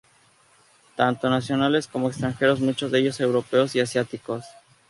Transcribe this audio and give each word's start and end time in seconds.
Tanto 0.95 1.29
nacionales 1.29 1.85
como 1.85 2.07
extranjeros, 2.07 2.59
muchos 2.59 2.91
de 2.91 2.97
ellos 3.01 3.19
europeos 3.19 3.75
y 3.75 3.81
asiáticos. 3.81 4.43